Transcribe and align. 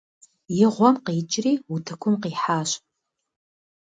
И 0.61 0.65
гъуэм 0.73 0.95
къикӀри 1.05 1.51
утыкум 1.73 2.15
къихьащ. 2.23 2.69